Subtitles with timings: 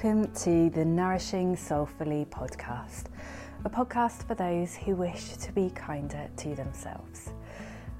[0.00, 3.06] welcome to the Nourishing Soulfully podcast,
[3.64, 7.30] a podcast for those who wish to be kinder to themselves.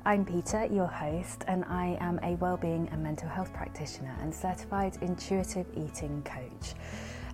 [0.05, 4.97] I'm Peta, your host, and I am a wellbeing and mental health practitioner and certified
[5.01, 6.75] intuitive eating coach.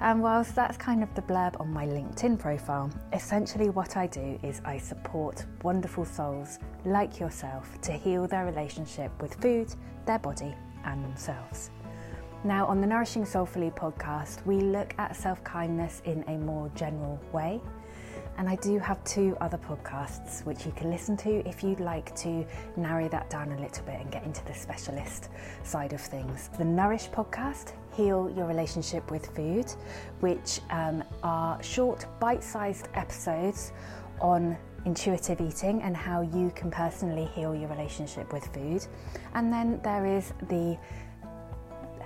[0.01, 4.39] And whilst that's kind of the blurb on my LinkedIn profile, essentially what I do
[4.43, 9.75] is I support wonderful souls like yourself to heal their relationship with food,
[10.07, 10.55] their body,
[10.87, 11.71] and themselves.
[12.47, 17.19] Now, on the Nourishing Soulfully podcast, we look at self kindness in a more general
[17.33, 17.59] way.
[18.37, 22.15] And I do have two other podcasts which you can listen to if you'd like
[22.17, 22.45] to
[22.77, 25.31] narrow that down a little bit and get into the specialist
[25.63, 26.51] side of things.
[26.59, 29.73] The Nourish podcast, Heal Your Relationship with Food,
[30.21, 33.73] which um, are short, bite sized episodes
[34.21, 38.87] on intuitive eating and how you can personally heal your relationship with food.
[39.35, 40.77] And then there is the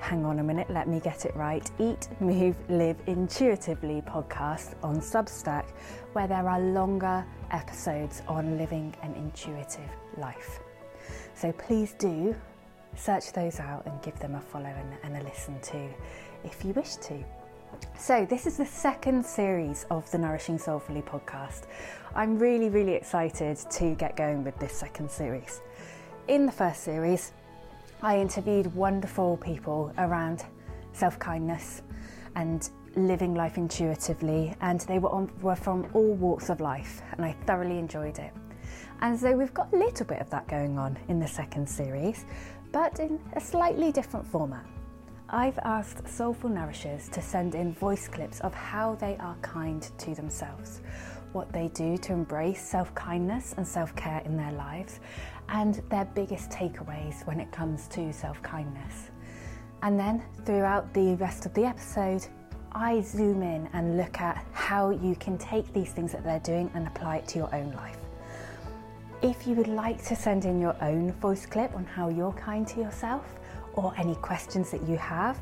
[0.01, 1.71] hang on a minute, let me get it right.
[1.79, 5.67] Eat, Move, Live Intuitively podcast on Substack,
[6.13, 10.61] where there are longer episodes on living an intuitive life.
[11.35, 12.35] So please do
[12.97, 15.89] search those out and give them a follow and, and a listen to
[16.45, 17.23] if you wish to.
[17.99, 21.65] So, this is the second series of the Nourishing Soulfully podcast.
[22.15, 25.61] I'm really, really excited to get going with this second series.
[26.29, 27.33] In the first series,
[28.01, 30.45] I interviewed wonderful people around
[30.93, 31.83] self kindness
[32.37, 37.25] and living life intuitively, and they were, on, were from all walks of life, and
[37.25, 38.33] I thoroughly enjoyed it.
[39.01, 42.25] And so we've got a little bit of that going on in the second series,
[42.73, 44.65] but in a slightly different format.
[45.31, 50.15] I've asked Soulful Nourishers to send in voice clips of how they are kind to
[50.15, 50.81] themselves,
[51.33, 55.01] what they do to embrace self kindness and self care in their lives,
[55.49, 59.11] and their biggest takeaways when it comes to self kindness.
[59.83, 62.27] And then throughout the rest of the episode,
[62.73, 66.71] I zoom in and look at how you can take these things that they're doing
[66.75, 67.97] and apply it to your own life.
[69.23, 72.67] If you would like to send in your own voice clip on how you're kind
[72.69, 73.25] to yourself
[73.75, 75.41] or any questions that you have,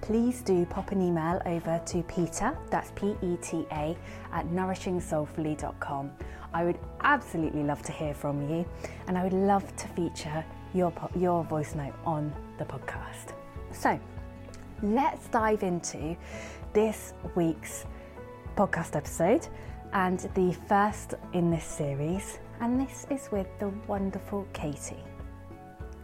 [0.00, 3.96] please do pop an email over to Peta, that's P E T A,
[4.32, 6.10] at nourishingsoulfully.com
[6.52, 8.66] I would absolutely love to hear from you,
[9.06, 10.44] and I would love to feature
[10.74, 13.34] your, your voice note on the podcast.
[13.72, 13.98] So,
[14.82, 16.16] let's dive into
[16.72, 17.84] this week's
[18.56, 19.46] podcast episode
[19.92, 25.04] and the first in this series, and this is with the wonderful Katie.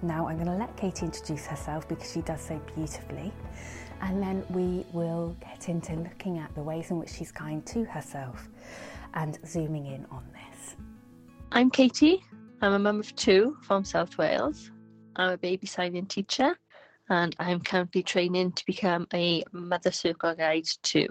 [0.03, 3.33] Now, I'm going to let Katie introduce herself because she does so beautifully,
[4.05, 7.85] and then we will get into looking at the ways in which she's kind to
[7.85, 8.49] herself
[9.15, 10.77] and zooming in on this.
[11.53, 12.23] I'm Katie.
[12.61, 14.71] I'm a mum of two from South Wales.
[15.17, 16.55] I'm a baby signing teacher
[17.09, 21.09] and I'm currently training to become a mother circle guide too.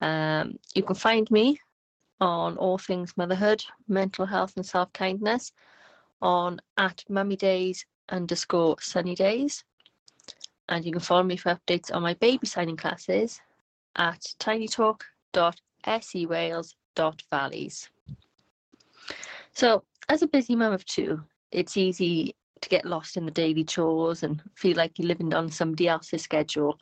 [0.00, 1.60] Um, you can find me
[2.18, 5.52] on all things motherhood, mental health, and self kindness
[6.22, 9.64] on at mummy days underscore sunny days.
[10.68, 13.40] And you can follow me for updates on my baby signing classes
[13.96, 15.54] at tinytalk.com
[15.86, 17.90] sewales.valleys.
[19.52, 23.64] So, as a busy mum of two, it's easy to get lost in the daily
[23.64, 26.78] chores and feel like you're living on somebody else's schedule.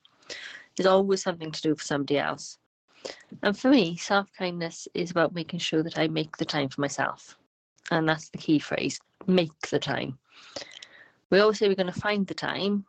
[0.76, 2.58] There's always something to do for somebody else.
[3.42, 6.80] And for me, self kindness is about making sure that I make the time for
[6.80, 7.36] myself.
[7.90, 10.18] And that's the key phrase make the time.
[11.30, 12.84] We always say we're going to find the time,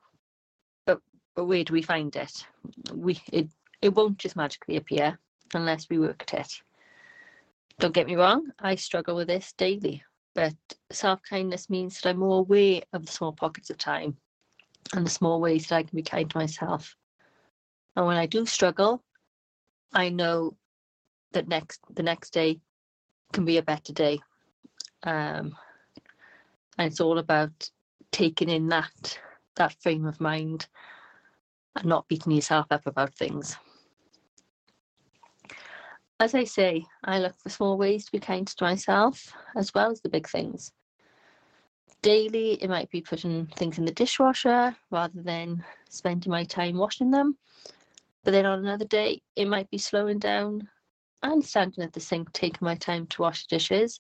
[1.38, 2.46] but, where do we find it?
[2.92, 3.48] We it,
[3.80, 5.20] it won't just magically appear
[5.54, 6.62] unless we work at it.
[7.80, 10.04] Don't get me wrong, I struggle with this daily,
[10.34, 10.56] but
[10.92, 14.18] self kindness means that I'm more aware of the small pockets of time
[14.96, 16.98] and the small ways that I can be kind to myself.
[17.96, 19.04] And when I do struggle,
[19.94, 20.58] I know
[21.34, 22.62] that next the next day
[23.32, 24.20] can be a better day.
[25.04, 25.56] Um,
[26.80, 27.70] and it's all about
[28.12, 29.20] taking in that
[29.56, 30.68] that frame of mind
[31.80, 33.58] and not beating yourself up about things.
[36.20, 39.92] As I say, I look for small ways to be kind to myself as well
[39.92, 40.72] as the big things.
[42.02, 47.12] Daily, it might be putting things in the dishwasher rather than spending my time washing
[47.12, 47.38] them.
[48.24, 50.70] But then on another day, it might be slowing down
[51.22, 54.00] and standing at the sink, taking my time to wash the dishes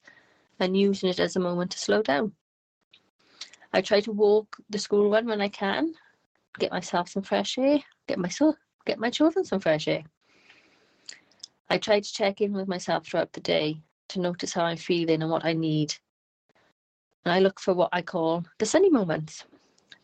[0.59, 2.33] and using it as a moment to slow down.
[3.73, 5.93] I try to walk the school run when I can,
[6.59, 8.55] get myself some fresh air, get myself
[8.85, 10.03] get my children some fresh air.
[11.69, 15.21] I try to check in with myself throughout the day to notice how I'm feeling
[15.21, 15.93] and what I need.
[17.25, 19.43] And I look for what I call the sunny moments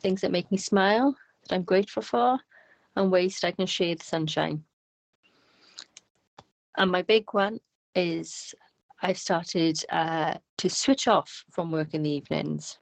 [0.02, 1.16] things that make me smile,
[1.48, 2.38] that I'm grateful for,
[2.96, 4.64] and ways I can share the sunshine.
[6.78, 7.60] And my big one
[7.96, 8.54] is
[9.02, 12.78] I've started uh, to switch off from work in the evenings.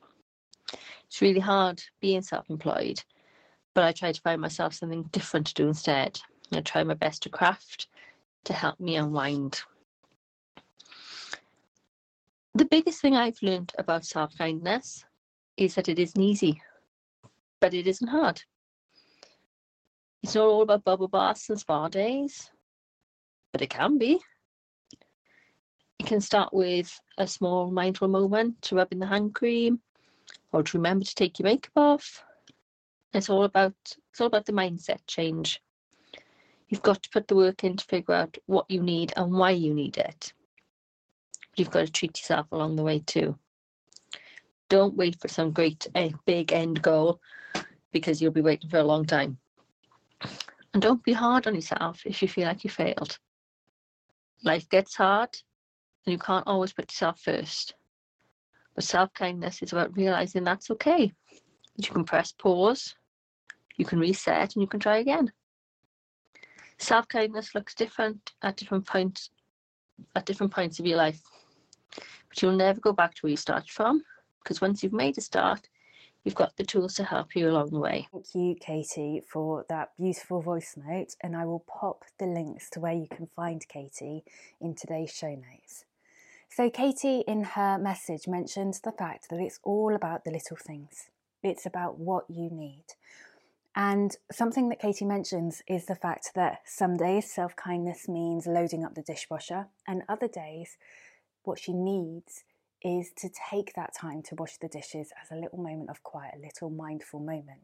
[1.08, 3.04] It's really hard being self employed,
[3.74, 6.20] but I try to find myself something different to do instead.
[6.52, 7.88] I try my best to craft
[8.46, 9.62] to help me unwind.
[12.54, 15.06] The biggest thing I've learned about self kindness
[15.56, 16.62] is that it isn't easy,
[17.60, 18.44] but it isn't hard.
[20.24, 22.52] It's not all about bubble baths and spa days,
[23.52, 24.20] but it can be.
[25.98, 29.82] It can start with a small mindful moment to rub in the hand cream
[30.52, 32.24] or to remember to take your makeup off.
[33.14, 35.62] It's all about it's all about the mindset change.
[36.70, 39.52] You've got to put the work in to figure out what you need and why
[39.52, 40.32] you need it.
[41.58, 43.38] You've got to treat yourself along the way too.
[44.70, 47.20] Don't wait for some great uh, big end goal
[47.92, 49.38] because you'll be waiting for a long time.
[50.74, 53.20] And don't be hard on yourself if you feel like you failed.
[54.44, 55.30] Life gets hard
[56.06, 57.74] and you can't always put yourself first.
[58.76, 61.12] But self kindness is about realizing that's okay.
[61.76, 62.96] You can press pause,
[63.82, 65.32] you can reset, and you can try again.
[66.78, 69.32] Self kindness looks different at different points
[70.16, 71.20] at different points of your life.
[72.30, 74.04] But you'll never go back to where you started from
[74.44, 75.68] because once you've made a start,
[76.24, 78.08] you've got the tools to help you along the way.
[78.12, 82.80] Thank you, Katie, for that beautiful voice note, and I will pop the links to
[82.80, 84.24] where you can find Katie
[84.60, 85.86] in today's show notes.
[86.50, 91.10] So, Katie, in her message, mentioned the fact that it's all about the little things,
[91.42, 92.86] it's about what you need.
[93.76, 98.84] And something that Katie mentions is the fact that some days self kindness means loading
[98.84, 100.78] up the dishwasher, and other days,
[101.44, 102.44] what she needs
[102.82, 106.34] is to take that time to wash the dishes as a little moment of quiet,
[106.36, 107.62] a little mindful moment.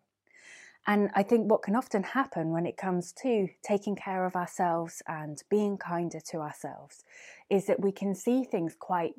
[0.86, 5.02] And I think what can often happen when it comes to taking care of ourselves
[5.08, 7.04] and being kinder to ourselves
[7.50, 9.16] is that we can see things quite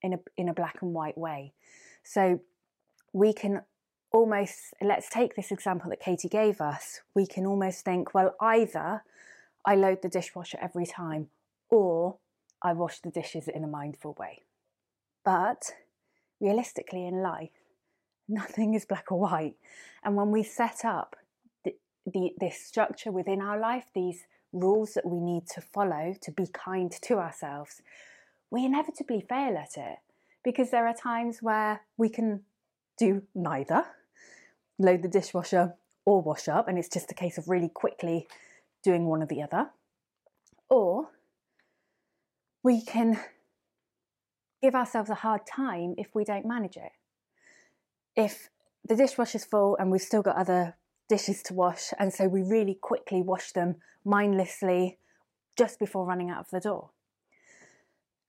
[0.00, 1.52] in a, in a black and white way.
[2.04, 2.40] So
[3.12, 3.62] we can
[4.14, 9.02] almost, let's take this example that Katie gave us, we can almost think, well, either
[9.66, 11.26] I load the dishwasher every time
[11.68, 12.18] or
[12.62, 14.42] I wash the dishes in a mindful way.
[15.24, 15.72] But
[16.40, 17.50] realistically, in life,
[18.28, 19.56] nothing is black or white.
[20.04, 21.16] And when we set up
[21.64, 21.74] the,
[22.06, 26.46] the, this structure within our life, these rules that we need to follow to be
[26.52, 27.82] kind to ourselves,
[28.48, 29.98] we inevitably fail at it
[30.44, 32.42] because there are times where we can
[32.96, 33.84] do neither
[34.78, 35.74] load the dishwasher
[36.04, 38.26] or wash up, and it's just a case of really quickly
[38.82, 39.70] doing one or the other.
[40.68, 41.08] Or
[42.62, 43.18] we can
[44.62, 46.92] give ourselves a hard time if we don't manage it.
[48.16, 48.48] If
[48.86, 50.76] the dishwasher's full and we've still got other
[51.08, 54.98] dishes to wash, and so we really quickly wash them mindlessly
[55.56, 56.90] just before running out of the door.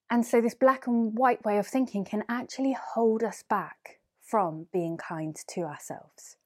[0.09, 4.67] And so, this black and white way of thinking can actually hold us back from
[4.73, 6.37] being kind to ourselves.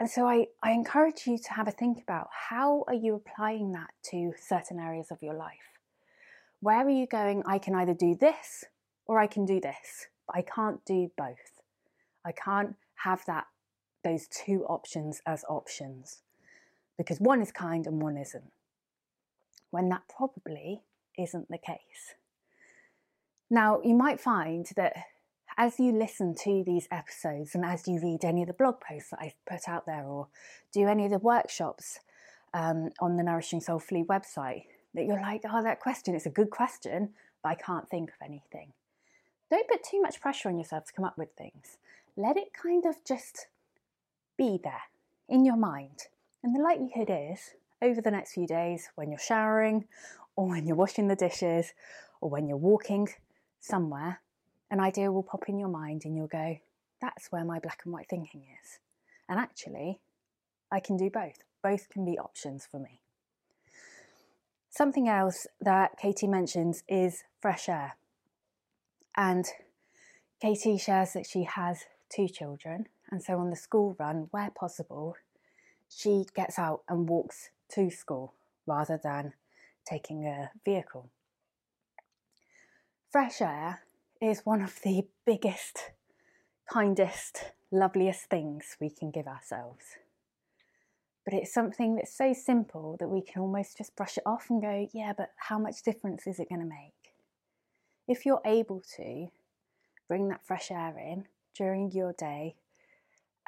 [0.00, 3.72] And so, I, I encourage you to have a think about how are you applying
[3.72, 5.72] that to certain areas of your life?
[6.62, 7.42] where are you going?
[7.44, 8.64] I can either do this
[9.06, 11.60] or I can do this, but I can't do both.
[12.24, 13.48] I can't have that
[14.04, 16.22] those two options as options
[16.96, 18.52] because one is kind and one isn't.
[19.70, 20.82] When that probably
[21.18, 22.14] isn't the case.
[23.50, 24.94] Now, you might find that
[25.56, 29.10] as you listen to these episodes and as you read any of the blog posts
[29.10, 30.28] that I put out there or
[30.72, 32.00] do any of the workshops
[32.54, 36.50] um, on the Nourishing Soulfully website, that you're like, oh, that question, it's a good
[36.50, 37.10] question,
[37.42, 38.72] but I can't think of anything.
[39.50, 41.78] Don't put too much pressure on yourself to come up with things.
[42.16, 43.46] Let it kind of just
[44.36, 44.82] be there
[45.28, 46.08] in your mind.
[46.42, 49.86] And the likelihood is, over the next few days, when you're showering,
[50.36, 51.72] or when you're washing the dishes,
[52.20, 53.08] or when you're walking
[53.60, 54.20] somewhere,
[54.72, 56.56] an idea will pop in your mind and you'll go,
[56.98, 58.78] that's where my black and white thinking is.
[59.28, 60.00] And actually,
[60.72, 61.44] I can do both.
[61.62, 63.02] Both can be options for me.
[64.70, 67.96] Something else that Katie mentions is fresh air.
[69.14, 69.44] And
[70.40, 75.16] Katie shares that she has two children, and so on the school run, where possible,
[75.90, 78.32] she gets out and walks to school
[78.66, 79.34] rather than
[79.84, 81.10] taking a vehicle.
[83.10, 83.82] Fresh air
[84.22, 85.90] is one of the biggest,
[86.70, 89.96] kindest, loveliest things we can give ourselves
[91.24, 94.60] but it's something that's so simple that we can almost just brush it off and
[94.60, 97.14] go, yeah, but how much difference is it going to make?
[98.08, 99.28] If you're able to
[100.08, 102.56] bring that fresh air in during your day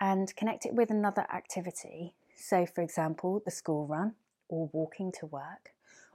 [0.01, 4.15] and connect it with another activity, So, for example, the school run
[4.49, 5.73] or walking to work,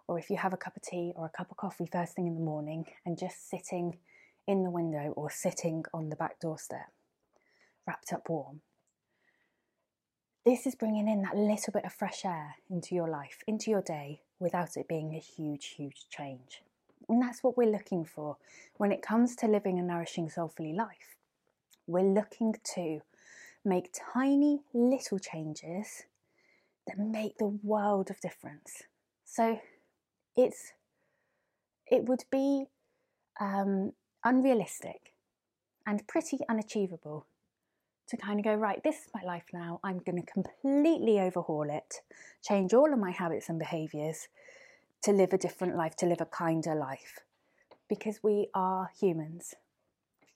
[0.07, 2.27] or if you have a cup of tea or a cup of coffee first thing
[2.27, 3.97] in the morning and just sitting
[4.49, 6.91] in the window or sitting on the back doorstep,
[7.85, 8.61] wrapped up warm.
[10.43, 13.83] This is bringing in that little bit of fresh air into your life, into your
[13.83, 16.63] day, without it being a huge, huge change.
[17.07, 18.37] And that's what we're looking for
[18.77, 21.15] when it comes to living a nourishing, soulfully life.
[21.85, 23.01] We're looking to
[23.63, 26.05] make tiny little changes
[26.87, 28.81] that make the world of difference.
[29.25, 29.59] So
[30.35, 30.71] it's
[31.85, 32.65] it would be
[33.39, 35.13] um, unrealistic
[35.85, 37.25] and pretty unachievable
[38.07, 39.79] to kind of go right this is my life now.
[39.83, 42.01] I'm going to completely overhaul it
[42.41, 44.27] change all of my habits and behaviors
[45.03, 47.19] to live a different life to live a kinder life.
[47.87, 49.55] Because we are humans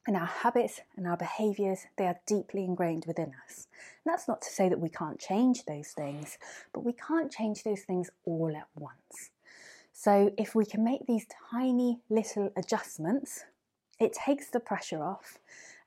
[0.06, 3.68] and our habits and our behaviors they are deeply ingrained within us.
[4.06, 6.38] And that's not to say that we can't change those things
[6.74, 9.32] but we can't change those things all at once.
[9.94, 13.46] So if we can make these tiny little adjustments
[14.00, 15.38] it takes the pressure off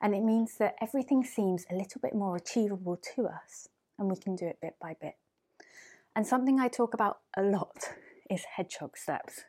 [0.01, 4.17] and it means that everything seems a little bit more achievable to us and we
[4.17, 5.15] can do it bit by bit
[6.15, 7.89] and something i talk about a lot
[8.29, 9.43] is hedgehog steps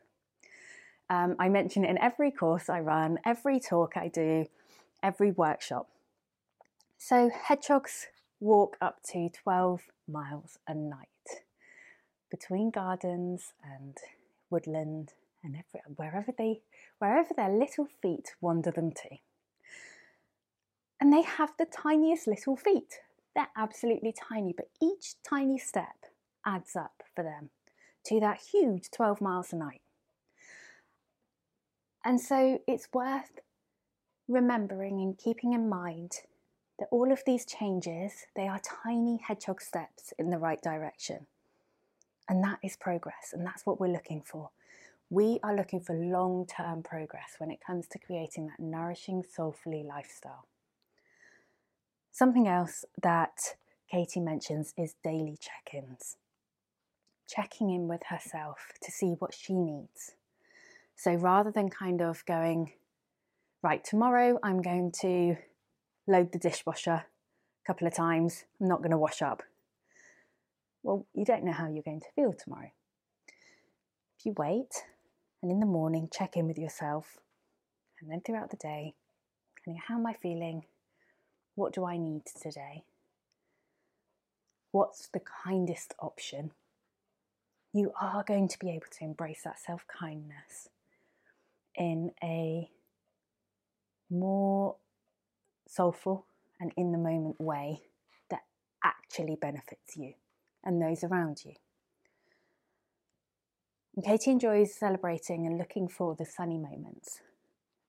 [1.10, 4.46] um, I mention it in every course I run, every talk I do,
[5.02, 5.88] every workshop.
[6.98, 8.08] So, hedgehogs
[8.40, 11.08] walk up to 12 miles a night
[12.30, 13.96] between gardens and
[14.50, 15.56] woodland and
[15.96, 16.60] wherever they
[16.98, 19.16] wherever their little feet wander them to.
[21.00, 23.00] And they have the tiniest little feet.
[23.34, 26.06] They're absolutely tiny, but each tiny step
[26.44, 27.50] adds up for them
[28.06, 29.80] to that huge 12 miles a night.
[32.04, 33.40] And so it's worth
[34.26, 36.12] remembering and keeping in mind
[36.78, 41.26] that all of these changes, they are tiny hedgehog steps in the right direction.
[42.28, 44.50] And that is progress, and that's what we're looking for.
[45.10, 49.82] We are looking for long term progress when it comes to creating that nourishing, soulfully
[49.82, 50.46] lifestyle.
[52.12, 53.56] Something else that
[53.90, 56.16] Katie mentions is daily check ins.
[57.26, 60.12] Checking in with herself to see what she needs.
[60.94, 62.72] So rather than kind of going,
[63.62, 65.36] right, tomorrow I'm going to
[66.06, 67.04] load the dishwasher
[67.64, 69.42] a couple of times, I'm not going to wash up.
[70.82, 72.72] Well, you don't know how you're going to feel tomorrow.
[74.18, 74.84] If you wait
[75.42, 77.18] and in the morning check in with yourself,
[78.00, 78.94] and then throughout the day,
[79.86, 80.64] how am I feeling?
[81.54, 82.84] What do I need today?
[84.70, 86.52] What's the kindest option?
[87.72, 90.68] You are going to be able to embrace that self kindness
[91.76, 92.70] in a
[94.10, 94.76] more
[95.66, 96.26] soulful
[96.60, 97.82] and in the moment way
[98.30, 98.42] that
[98.82, 100.14] actually benefits you
[100.64, 101.52] and those around you.
[103.98, 107.20] And Katie enjoys celebrating and looking for the sunny moments,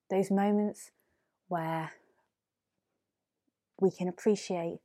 [0.09, 0.89] those moments
[1.49, 1.91] where
[3.79, 4.79] we can appreciate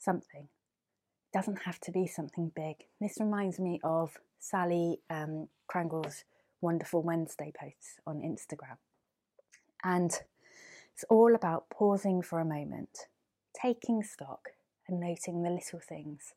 [0.00, 0.48] something.
[0.48, 2.74] It doesn't have to be something big.
[3.00, 6.24] This reminds me of Sally um, Krangle's
[6.60, 8.78] wonderful Wednesday posts on Instagram.
[9.84, 10.10] And
[10.92, 13.06] it's all about pausing for a moment,
[13.62, 14.48] taking stock,
[14.88, 16.34] and noting the little things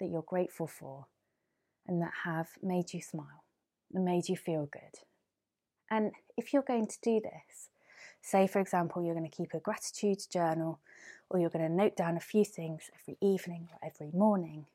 [0.00, 1.04] that you're grateful for
[1.86, 3.44] and that have made you smile
[3.92, 5.00] and made you feel good.
[5.90, 7.68] And if you're going to do this,
[8.22, 10.80] say for example, you're going to keep a gratitude journal
[11.30, 14.66] or you're going to note down a few things every evening or every morning,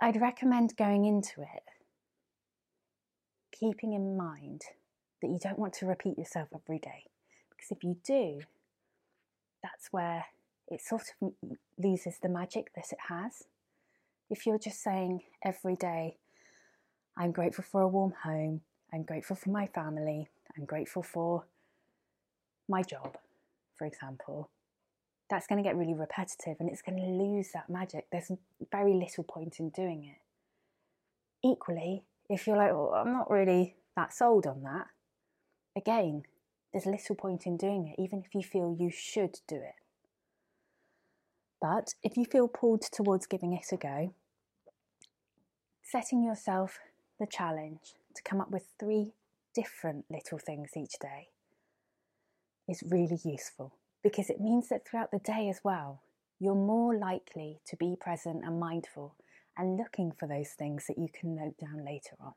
[0.00, 1.62] I'd recommend going into it
[3.60, 4.62] keeping in mind
[5.20, 7.04] that you don't want to repeat yourself every day.
[7.50, 8.40] Because if you do,
[9.62, 10.24] that's where
[10.68, 11.32] it sort of
[11.78, 13.44] loses the magic that it has.
[14.30, 16.16] If you're just saying every day,
[17.16, 18.60] I'm grateful for a warm home,
[18.92, 21.44] I'm grateful for my family, I'm grateful for
[22.68, 23.18] my job,
[23.76, 24.48] for example,
[25.28, 28.06] that's going to get really repetitive and it's going to lose that magic.
[28.10, 28.30] There's
[28.70, 30.18] very little point in doing it.
[31.46, 34.86] Equally, if you're like, well, I'm not really that sold on that,
[35.76, 36.22] again,
[36.72, 39.74] there's little point in doing it, even if you feel you should do it.
[41.60, 44.14] But if you feel pulled towards giving it a go,
[45.90, 46.78] setting yourself
[47.18, 49.12] the challenge to come up with three
[49.54, 51.28] different little things each day
[52.68, 56.00] is really useful because it means that throughout the day as well,
[56.38, 59.16] you're more likely to be present and mindful
[59.58, 62.32] and looking for those things that you can note down later on.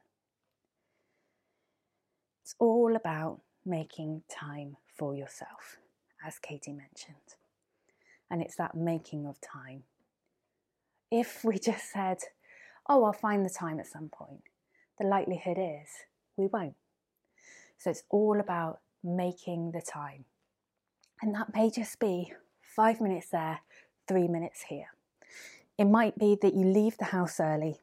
[2.42, 5.78] It's all about making time for yourself,
[6.26, 7.38] as Katie mentioned.
[8.30, 9.84] And it's that making of time
[11.14, 12.18] if we just said,
[12.88, 14.44] oh, I'll find the time at some point,
[15.00, 15.90] the likelihood is
[16.38, 16.76] we won't.
[17.78, 20.26] So it's all about making the time.
[21.22, 23.62] And that may just be five minutes there,
[24.08, 24.88] three minutes here.
[25.78, 27.80] It might be that you leave the house early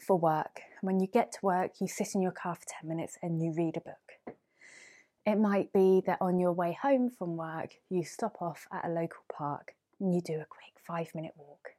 [0.00, 0.60] for work.
[0.80, 3.42] And when you get to work, you sit in your car for 10 minutes and
[3.42, 4.36] you read a book.
[5.24, 8.88] It might be that on your way home from work, you stop off at a
[8.88, 11.75] local park and you do a quick five minute walk.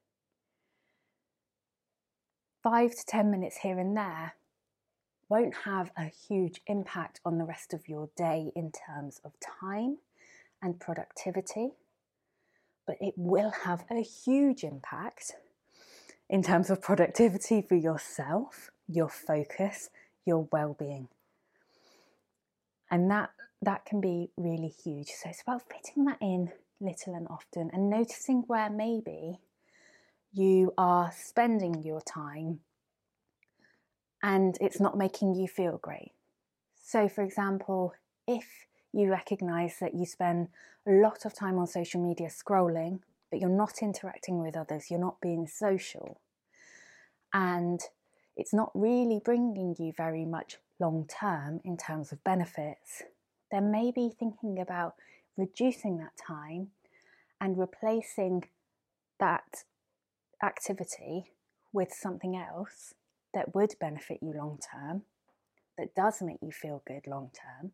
[2.69, 4.33] Five to 10 minutes here and there
[5.29, 9.99] won't have a huge impact on the rest of your day in terms of time
[10.61, 11.69] and productivity,
[12.85, 15.35] but it will have a huge impact
[16.29, 19.89] in terms of productivity for yourself, your focus,
[20.25, 21.07] your well-being.
[22.91, 23.29] And that
[23.61, 25.07] that can be really huge.
[25.07, 29.39] So it's about fitting that in little and often and noticing where maybe
[30.37, 32.59] you are spending your time
[34.21, 36.11] and it's not making you feel great.
[36.83, 37.93] So, for example,
[38.27, 38.45] if
[38.93, 40.49] you recognize that you spend
[40.87, 44.99] a lot of time on social media scrolling, but you're not interacting with others, you're
[44.99, 46.19] not being social,
[47.33, 47.81] and
[48.35, 53.03] it's not really bringing you very much long term in terms of benefits,
[53.51, 54.95] then maybe thinking about
[55.35, 56.67] reducing that time
[57.41, 58.43] and replacing
[59.19, 59.63] that
[60.43, 61.31] activity
[61.73, 62.93] with something else
[63.33, 65.03] that would benefit you long term,
[65.77, 67.71] that does make you feel good long term,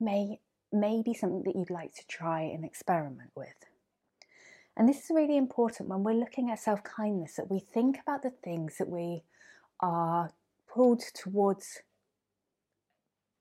[0.00, 0.40] may,
[0.72, 3.54] may be something that you'd like to try and experiment with.
[4.76, 8.22] And this is really important when we're looking at self kindness that we think about
[8.22, 9.22] the things that we
[9.80, 10.30] are
[10.72, 11.82] pulled towards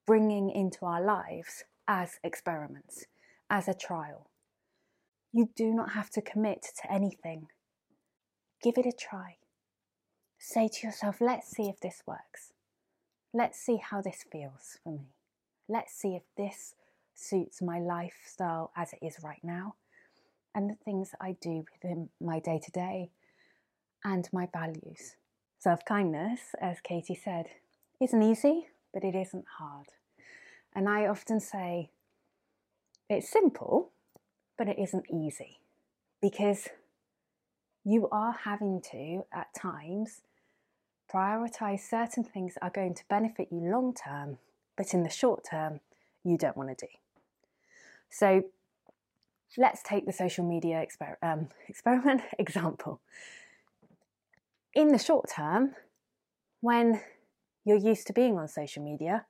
[0.05, 3.05] bringing into our lives as experiments,
[3.49, 4.29] as a trial.
[5.31, 7.47] You do not have to commit to anything.
[8.61, 9.37] Give it a try.
[10.37, 12.53] Say to yourself, let's see if this works.
[13.33, 15.13] Let's see how this feels for me.
[15.67, 16.75] Let's see if this
[17.15, 19.75] suits my lifestyle as it is right now
[20.53, 23.11] and the things I do within my day to day
[24.03, 25.15] and my values.
[25.59, 27.47] Self kindness, as Katie said,
[28.01, 29.87] isn't easy, but it isn't hard.
[30.73, 31.91] And I often say
[33.09, 33.91] it's simple,
[34.57, 35.59] but it isn't easy
[36.21, 36.67] because
[37.83, 40.21] you are having to, at times,
[41.13, 44.37] prioritize certain things that are going to benefit you long term,
[44.77, 45.79] but in the short term,
[46.23, 46.91] you don't want to do.
[48.09, 48.43] So
[49.57, 53.01] let's take the social media exper- um, experiment example.
[54.73, 55.73] In the short term,
[56.61, 57.01] when
[57.65, 59.25] you're used to being on social media,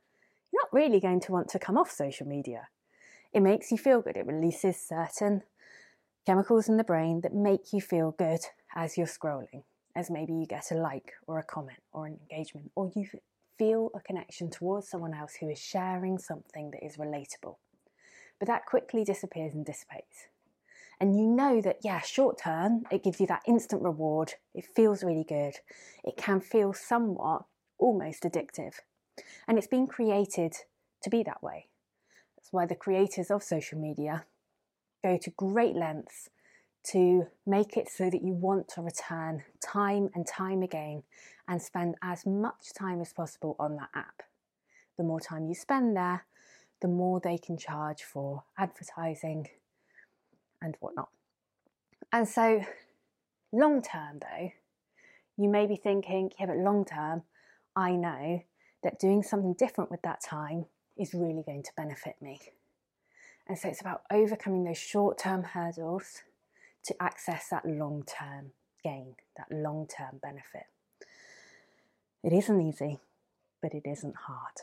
[0.51, 2.67] you're not really going to want to come off social media.
[3.33, 4.17] It makes you feel good.
[4.17, 5.43] It releases certain
[6.31, 8.39] chemicals in the brain that make you feel good
[8.73, 9.63] as you're scrolling,
[9.97, 13.05] as maybe you get a like or a comment or an engagement, or you
[13.57, 17.57] feel a connection towards someone else who is sharing something that is relatable.
[18.39, 20.27] But that quickly disappears and dissipates.
[21.01, 24.35] And you know that, yeah, short term, it gives you that instant reward.
[24.55, 25.55] It feels really good.
[26.05, 27.43] It can feel somewhat
[27.77, 28.75] almost addictive.
[29.49, 30.53] And it's been created
[31.03, 31.67] to be that way.
[32.37, 34.23] That's why the creators of social media
[35.03, 36.29] go to great lengths
[36.83, 41.03] to make it so that you want to return time and time again
[41.47, 44.23] and spend as much time as possible on that app.
[44.97, 46.25] The more time you spend there,
[46.81, 49.47] the more they can charge for advertising
[50.61, 51.09] and whatnot.
[52.11, 52.63] And so,
[53.51, 54.51] long term though,
[55.37, 57.23] you may be thinking, yeah, but long term,
[57.75, 58.43] I know
[58.83, 60.65] that doing something different with that time
[60.97, 62.39] is really going to benefit me.
[63.51, 66.21] And so it's about overcoming those short term hurdles
[66.85, 70.67] to access that long term gain, that long term benefit.
[72.23, 72.99] It isn't easy,
[73.61, 74.53] but it isn't hard.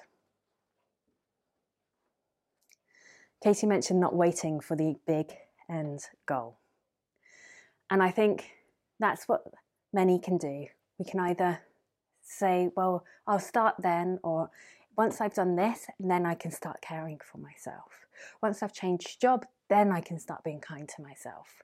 [3.45, 5.35] Katie mentioned not waiting for the big
[5.69, 6.57] end goal.
[7.91, 8.53] And I think
[8.99, 9.45] that's what
[9.93, 10.65] many can do.
[10.99, 11.61] We can either
[12.23, 14.49] say, well, I'll start then, or
[14.99, 18.07] once I've done this, then I can start caring for myself.
[18.43, 21.63] Once I've changed job, then I can start being kind to myself.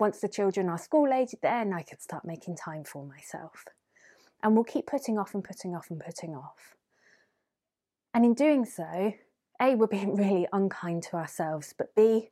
[0.00, 3.66] Once the children are school age, then I can start making time for myself.
[4.42, 6.74] And we'll keep putting off and putting off and putting off.
[8.12, 9.14] And in doing so,
[9.60, 12.30] A, we're being really unkind to ourselves, but B,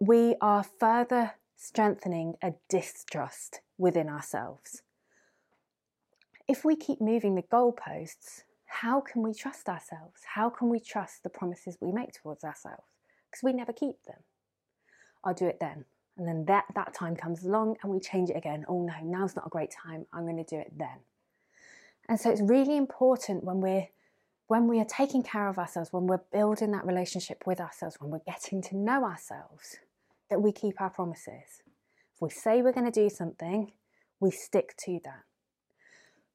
[0.00, 4.82] we are further strengthening a distrust within ourselves.
[6.48, 10.20] If we keep moving the goalposts, how can we trust ourselves?
[10.34, 12.84] How can we trust the promises we make towards ourselves?
[13.30, 14.18] Because we never keep them.
[15.24, 15.84] I'll do it then.
[16.16, 18.64] And then that, that time comes along and we change it again.
[18.68, 20.06] Oh no, now's not a great time.
[20.12, 20.98] I'm going to do it then.
[22.08, 23.88] And so it's really important when we're
[24.48, 28.10] when we are taking care of ourselves, when we're building that relationship with ourselves, when
[28.10, 29.76] we're getting to know ourselves,
[30.30, 31.62] that we keep our promises.
[32.14, 33.72] If we say we're going to do something,
[34.20, 35.24] we stick to that.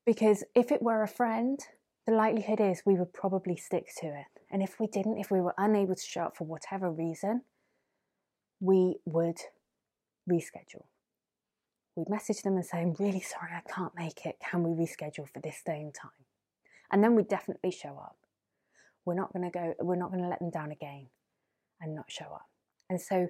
[0.05, 1.59] Because if it were a friend,
[2.05, 4.25] the likelihood is we would probably stick to it.
[4.51, 7.41] And if we didn't, if we were unable to show up for whatever reason,
[8.59, 9.37] we would
[10.29, 10.85] reschedule.
[11.95, 14.37] We'd message them and say, I'm really sorry, I can't make it.
[14.39, 16.11] Can we reschedule for this day and time?
[16.91, 18.17] And then we'd definitely show up.
[19.05, 21.07] We're not going to go, we're not going to let them down again
[21.81, 22.47] and not show up.
[22.89, 23.27] And so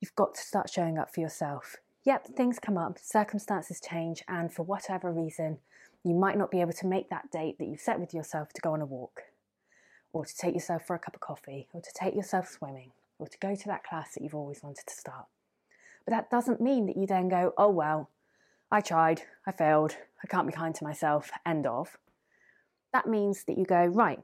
[0.00, 1.76] you've got to start showing up for yourself.
[2.04, 5.58] Yep, things come up, circumstances change, and for whatever reason,
[6.04, 8.60] you might not be able to make that date that you've set with yourself to
[8.60, 9.22] go on a walk,
[10.12, 13.26] or to take yourself for a cup of coffee, or to take yourself swimming, or
[13.26, 15.26] to go to that class that you've always wanted to start.
[16.04, 18.10] But that doesn't mean that you then go, oh well,
[18.70, 21.98] I tried, I failed, I can't be kind to myself, end of.
[22.92, 24.20] That means that you go, right,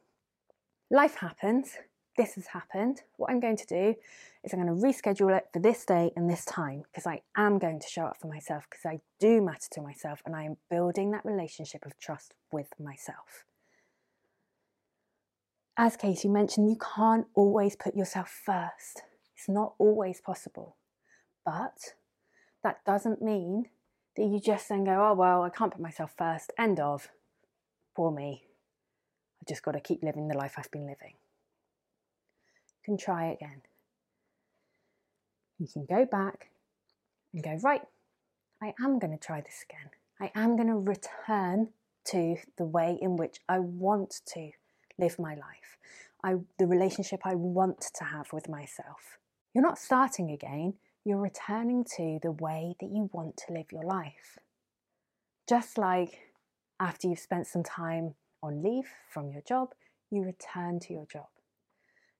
[0.90, 1.76] life happens,
[2.16, 3.02] this has happened.
[3.16, 3.94] What I'm going to do
[4.42, 7.58] is I'm going to reschedule it for this day and this time because I am
[7.58, 10.56] going to show up for myself because I do matter to myself and I am
[10.70, 13.44] building that relationship of trust with myself.
[15.76, 19.02] As Katie mentioned, you can't always put yourself first.
[19.36, 20.76] It's not always possible.
[21.44, 21.94] But
[22.62, 23.66] that doesn't mean
[24.16, 26.52] that you just then go, oh, well, I can't put myself first.
[26.56, 27.08] End of.
[27.96, 28.44] Poor me.
[29.42, 31.14] I've just got to keep living the life I've been living
[32.84, 33.62] can try again.
[35.58, 36.50] You can go back
[37.32, 37.82] and go, right,
[38.62, 39.90] I am going to try this again.
[40.20, 41.68] I am going to return
[42.06, 44.50] to the way in which I want to
[44.98, 45.78] live my life,
[46.22, 49.18] I, the relationship I want to have with myself.
[49.54, 53.84] You're not starting again, you're returning to the way that you want to live your
[53.84, 54.38] life.
[55.48, 56.18] Just like
[56.80, 59.74] after you've spent some time on leave from your job,
[60.10, 61.26] you return to your job.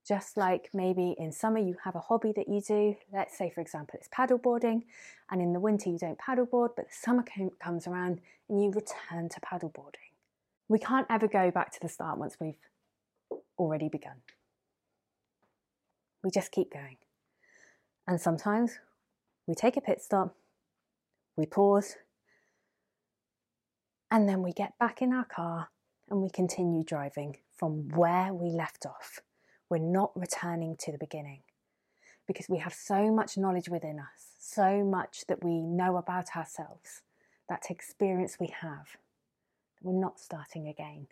[0.06, 3.62] Just like maybe in summer you have a hobby that you do, let's say for
[3.62, 4.82] example it's paddleboarding,
[5.30, 7.24] and in the winter you don't paddleboard, but the summer
[7.58, 10.12] comes around and you return to paddleboarding.
[10.68, 12.58] We can't ever go back to the start once we've
[13.58, 14.16] already begun.
[16.22, 16.96] We just keep going.
[18.06, 18.78] And sometimes
[19.46, 20.34] we take a pit stop,
[21.36, 21.96] we pause,
[24.10, 25.70] and then we get back in our car
[26.10, 29.20] and we continue driving from where we left off
[29.74, 31.40] we're not returning to the beginning
[32.28, 37.02] because we have so much knowledge within us, so much that we know about ourselves,
[37.48, 38.86] that experience we have,
[39.82, 41.08] we're not starting again.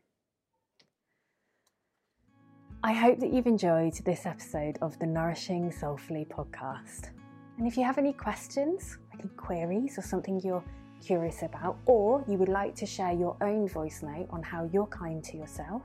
[2.84, 7.10] I hope that you've enjoyed this episode of the Nourishing Soulfully podcast.
[7.58, 10.64] And if you have any questions, any queries, or something you're
[11.04, 14.86] curious about, or you would like to share your own voice note on how you're
[14.86, 15.82] kind to yourself,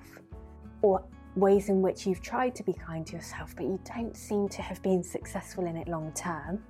[0.83, 1.03] or
[1.37, 4.61] ways in which you've tried to be kind to yourself but you don't seem to
[4.61, 6.63] have been successful in it long term,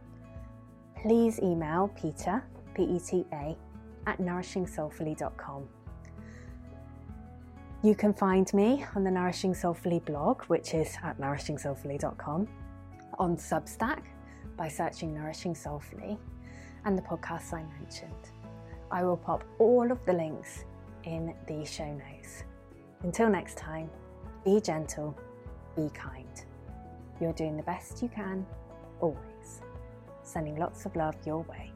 [1.02, 3.56] please email Peta, P E T A,
[4.06, 5.68] at nourishingsoulfully.com.
[7.84, 12.48] You can find me on the Nourishing Soulfully blog, which is at nourishingsoulfully.com,
[13.20, 14.02] on Substack
[14.58, 16.18] by searching Nourishing Soulfully,
[16.86, 18.32] and the podcasts I mentioned.
[18.90, 20.66] I will pop all of the links
[21.04, 22.44] in the show notes.
[23.04, 23.90] Until next time,
[24.48, 25.14] be gentle,
[25.76, 26.46] be kind.
[27.20, 28.46] You're doing the best you can,
[29.02, 29.60] always.
[30.24, 31.70] Sending lots of love your way.